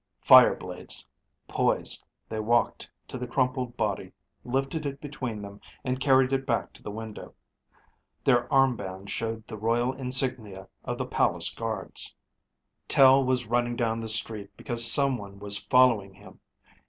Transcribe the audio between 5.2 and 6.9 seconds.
them, and carried it back to the